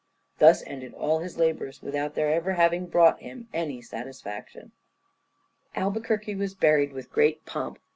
[0.39, 4.71] Thus ended all his labours, without their having ever brought him any satisfaction."
[5.75, 7.77] Albuquerque was buried with great pomp.